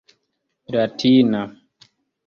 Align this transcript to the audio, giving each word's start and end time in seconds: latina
latina 0.73 1.41